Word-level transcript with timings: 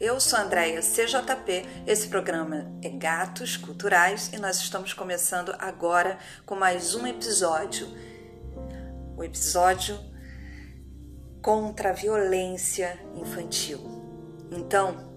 Eu 0.00 0.18
sou 0.18 0.38
Andréia 0.38 0.80
CJP, 0.80 1.84
esse 1.86 2.08
programa 2.08 2.72
é 2.82 2.88
Gatos 2.88 3.58
Culturais 3.58 4.30
e 4.32 4.38
nós 4.38 4.56
estamos 4.56 4.94
começando 4.94 5.54
agora 5.58 6.18
com 6.46 6.54
mais 6.54 6.94
um 6.94 7.06
episódio. 7.06 7.86
O 9.14 9.22
episódio 9.22 10.00
contra 11.42 11.90
a 11.90 11.92
violência 11.92 12.98
infantil. 13.14 13.78
Então, 14.50 15.12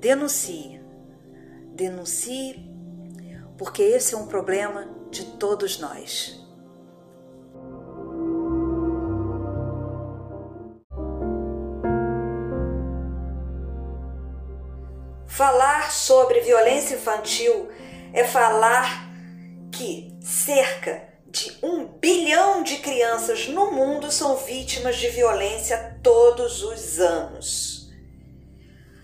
denuncie, 0.00 0.80
denuncie, 1.74 2.72
porque 3.58 3.82
esse 3.82 4.14
é 4.14 4.16
um 4.16 4.28
problema 4.28 4.88
de 5.10 5.36
todos 5.36 5.78
nós. 5.78 6.37
Falar 15.38 15.92
sobre 15.92 16.40
violência 16.40 16.96
infantil 16.96 17.68
é 18.12 18.24
falar 18.24 19.08
que 19.70 20.12
cerca 20.20 21.00
de 21.28 21.56
um 21.62 21.84
bilhão 21.84 22.64
de 22.64 22.78
crianças 22.78 23.46
no 23.46 23.70
mundo 23.70 24.10
são 24.10 24.34
vítimas 24.34 24.96
de 24.96 25.08
violência 25.10 25.96
todos 26.02 26.64
os 26.64 26.98
anos. 26.98 27.88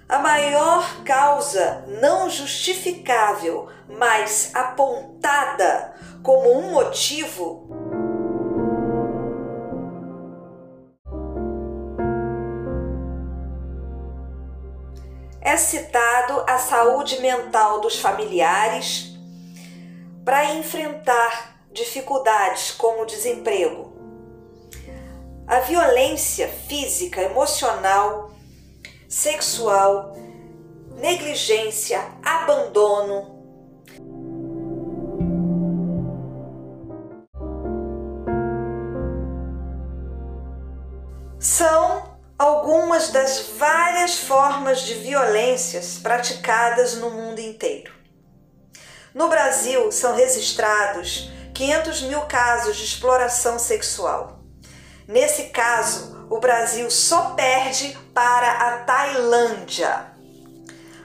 A 0.08 0.18
maior 0.18 1.04
causa 1.04 1.84
não 1.86 2.28
justificável, 2.28 3.68
mas 3.88 4.50
apontada 4.54 5.94
como 6.20 6.50
um 6.50 6.72
motivo 6.72 7.83
é 15.44 15.58
citado 15.58 16.42
a 16.48 16.58
saúde 16.58 17.20
mental 17.20 17.80
dos 17.82 18.00
familiares 18.00 19.14
para 20.24 20.54
enfrentar 20.54 21.60
dificuldades 21.70 22.70
como 22.70 23.04
desemprego. 23.04 23.92
A 25.46 25.60
violência 25.60 26.48
física, 26.48 27.20
emocional, 27.20 28.32
sexual, 29.06 30.16
negligência, 30.96 32.00
abandono, 32.24 33.34
são 41.38 41.83
algumas 42.94 43.10
das 43.10 43.40
várias 43.58 44.18
formas 44.18 44.82
de 44.82 44.94
violências 44.94 45.98
praticadas 45.98 46.94
no 46.94 47.10
mundo 47.10 47.40
inteiro. 47.40 47.92
No 49.12 49.28
Brasil, 49.28 49.90
são 49.90 50.14
registrados 50.14 51.28
500 51.52 52.02
mil 52.02 52.20
casos 52.22 52.76
de 52.76 52.84
exploração 52.84 53.58
sexual. 53.58 54.38
Nesse 55.08 55.46
caso, 55.46 56.24
o 56.30 56.38
Brasil 56.38 56.88
só 56.88 57.30
perde 57.30 57.98
para 58.14 58.52
a 58.52 58.76
Tailândia. 58.84 60.12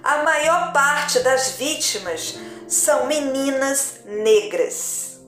A 0.03 0.21
maior 0.23 0.71
parte 0.71 1.21
das 1.21 1.53
vítimas 1.53 2.35
são 2.67 3.07
meninas 3.07 4.01
negras. 4.05 5.21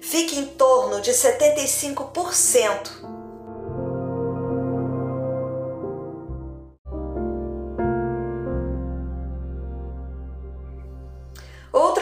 Fica 0.00 0.34
em 0.34 0.46
torno 0.46 1.00
de 1.00 1.12
75% 1.12 3.15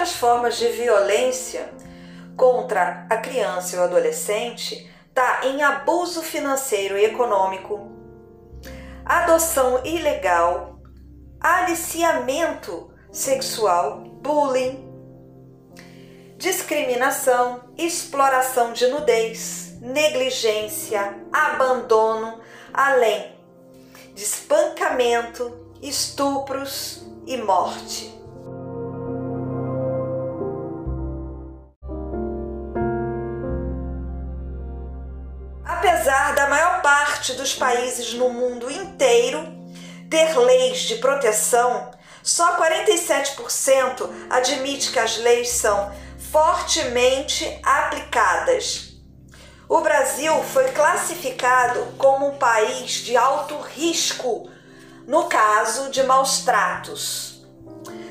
Outras 0.05 0.21
formas 0.21 0.59
de 0.59 0.69
violência 0.69 1.73
contra 2.37 3.07
a 3.09 3.17
criança 3.17 3.75
e 3.75 3.79
o 3.79 3.83
adolescente 3.85 4.87
está 5.09 5.47
em 5.47 5.63
abuso 5.63 6.23
financeiro 6.23 6.99
e 6.99 7.07
econômico, 7.07 7.91
adoção 9.03 9.83
ilegal, 9.83 10.79
aliciamento 11.41 12.93
sexual, 13.11 14.03
bullying, 14.21 14.87
discriminação, 16.37 17.63
exploração 17.79 18.75
de 18.75 18.87
nudez, 18.89 19.79
negligência, 19.81 21.19
abandono, 21.33 22.43
além 22.75 23.39
de 24.15 24.23
espancamento, 24.23 25.73
estupros 25.81 27.07
e 27.27 27.39
morte. 27.39 28.14
Apesar 36.05 36.35
da 36.35 36.47
maior 36.49 36.83
parte 36.83 37.33
dos 37.33 37.55
países 37.55 38.13
no 38.13 38.29
mundo 38.29 38.71
inteiro 38.71 39.43
ter 40.11 40.37
leis 40.37 40.81
de 40.81 40.97
proteção, 40.97 41.93
só 42.23 42.59
47% 42.59 44.11
admite 44.29 44.93
que 44.93 44.99
as 44.99 45.17
leis 45.17 45.49
são 45.49 45.95
fortemente 46.31 47.59
aplicadas. 47.63 48.99
O 49.67 49.81
Brasil 49.81 50.43
foi 50.43 50.73
classificado 50.73 51.95
como 51.97 52.29
um 52.29 52.37
país 52.37 52.91
de 52.91 53.17
alto 53.17 53.57
risco 53.57 54.51
no 55.07 55.25
caso 55.25 55.89
de 55.89 56.03
maus 56.03 56.41
tratos, 56.41 57.47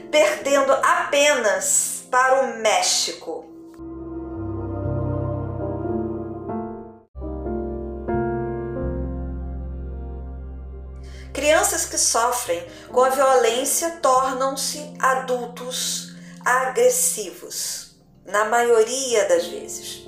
perdendo 0.09 0.73
apenas 0.73 2.07
para 2.09 2.41
o 2.41 2.57
México. 2.57 3.52
Crianças 11.33 11.85
que 11.87 11.97
sofrem 11.97 12.63
com 12.91 13.03
a 13.03 13.09
violência 13.09 13.97
tornam-se 14.01 14.93
adultos 14.99 16.13
agressivos, 16.45 17.95
na 18.23 18.45
maioria 18.45 19.27
das 19.27 19.47
vezes. 19.47 20.07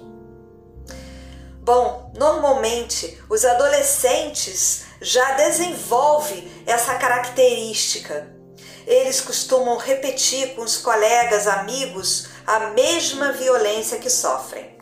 Bom, 1.61 2.11
normalmente 2.15 3.19
os 3.27 3.43
adolescentes 3.43 4.83
já 5.01 5.31
desenvolvem 5.31 6.47
essa 6.65 6.93
característica. 6.95 8.29
Eles 8.85 9.19
costumam 9.19 9.77
repetir 9.77 10.53
com 10.53 10.61
os 10.61 10.77
colegas, 10.77 11.47
amigos, 11.47 12.27
a 12.45 12.67
mesma 12.69 13.31
violência 13.31 13.97
que 13.97 14.11
sofrem. 14.11 14.74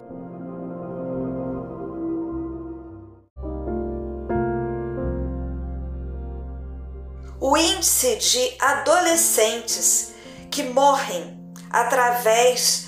O 7.46 7.58
índice 7.58 8.16
de 8.16 8.56
adolescentes 8.58 10.14
que 10.50 10.64
morrem 10.64 11.54
através 11.70 12.86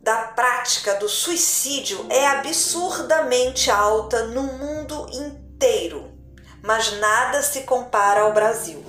da 0.00 0.18
prática 0.18 0.94
do 0.94 1.08
suicídio 1.08 2.06
é 2.08 2.28
absurdamente 2.28 3.72
alta 3.72 4.26
no 4.26 4.44
mundo 4.44 5.08
inteiro, 5.10 6.16
mas 6.62 6.92
nada 7.00 7.42
se 7.42 7.62
compara 7.62 8.20
ao 8.20 8.32
Brasil. 8.32 8.84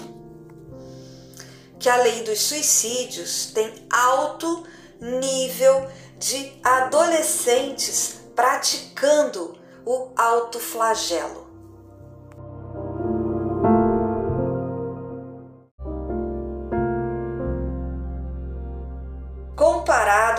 Que 1.79 1.89
a 1.89 1.95
lei 1.95 2.21
dos 2.21 2.39
suicídios 2.39 3.47
tem 3.47 3.87
alto 3.91 4.63
nível 5.01 5.89
de 6.19 6.53
adolescentes 6.63 8.19
praticando 8.35 9.57
o 9.87 10.11
autoflagelo. 10.15 11.42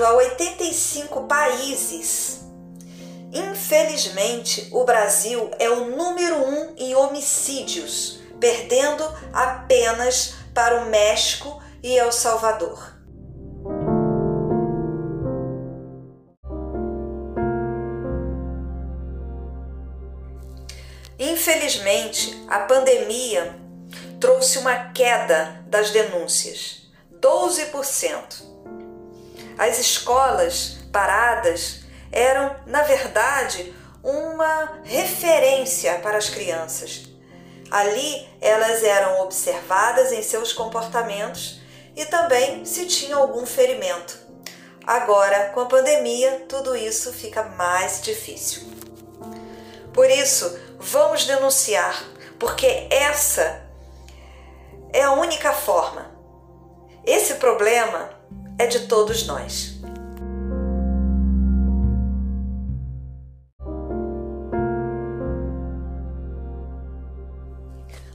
A 0.03 0.15
85 0.15 1.25
países. 1.25 2.41
Infelizmente, 3.33 4.69
o 4.73 4.85
Brasil 4.85 5.51
é 5.59 5.69
o 5.69 5.91
número 5.91 6.37
um 6.37 6.75
em 6.77 6.95
homicídios, 6.95 8.21
perdendo 8.41 9.05
apenas 9.33 10.35
para 10.53 10.83
o 10.83 10.91
México 10.91 11.63
e 11.83 11.97
El 11.97 12.11
Salvador. 12.11 12.95
Infelizmente, 21.19 22.45
a 22.49 22.61
pandemia 22.61 23.55
trouxe 24.21 24.59
uma 24.59 24.93
queda 24.93 25.65
das 25.69 25.91
denúncias, 25.91 26.89
12% 27.21 28.55
as 29.59 29.79
escolas 29.79 30.79
paradas 30.93 31.81
eram, 32.11 32.55
na 32.67 32.83
verdade, 32.83 33.75
uma 34.03 34.81
referência 34.85 35.99
para 35.99 36.19
as 36.19 36.29
crianças. 36.29 37.07
Ali 37.71 38.29
elas 38.41 38.83
eram 38.85 39.21
observadas 39.21 40.13
em 40.13 40.23
seus 40.23 40.53
comportamentos 40.53 41.61
e 41.97 42.05
também 42.05 42.65
se 42.65 42.87
tinha 42.87 43.17
algum 43.17 43.47
ferimento. 43.47 44.19
Agora, 44.87 45.51
com 45.55 45.61
a 45.61 45.67
pandemia, 45.67 46.45
tudo 46.49 46.77
isso 46.77 47.13
fica 47.13 47.43
mais 47.43 48.03
difícil. 48.03 48.65
Por 49.93 50.11
isso, 50.11 50.59
vamos 50.79 51.25
denunciar, 51.25 52.05
porque 52.39 52.87
essa 52.91 53.65
é 54.93 55.03
a 55.03 55.13
única 55.13 55.53
forma. 55.53 56.13
Esse 57.07 57.35
problema 57.35 58.11
é 58.59 58.67
de 58.67 58.81
todos 58.81 59.27
nós. 59.27 59.75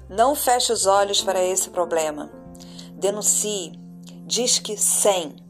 Não 0.09 0.36
feche 0.36 0.74
os 0.74 0.86
olhos 0.86 1.21
para 1.21 1.44
esse 1.44 1.69
problema. 1.69 2.30
Denuncie. 2.94 3.80
Diz 4.25 4.59
que 4.59 4.75
100 4.75 5.49